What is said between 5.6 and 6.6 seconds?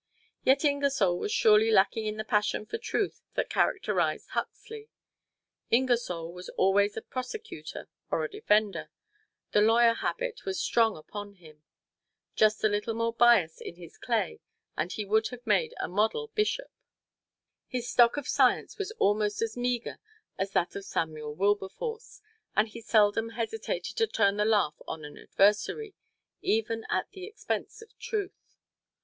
Ingersoll was